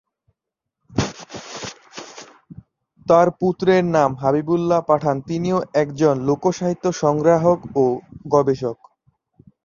তার 3.07 3.27
পুত্রের 3.39 3.83
নাম 3.95 4.11
হাবিবুল্লাহ 4.15 4.81
পাঠান, 4.89 5.15
তিনিও 5.27 5.57
একজন 5.73 6.15
লোকসাহিত্য 6.29 6.85
সংগ্রাহক 7.01 7.59
ও 7.75 7.85
গবেষক। 8.33 8.77